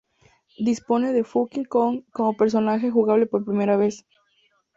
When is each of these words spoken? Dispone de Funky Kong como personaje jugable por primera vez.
Dispone 0.57 1.13
de 1.13 1.23
Funky 1.23 1.63
Kong 1.63 2.05
como 2.11 2.35
personaje 2.35 2.89
jugable 2.89 3.27
por 3.27 3.45
primera 3.45 3.77
vez. 3.77 4.03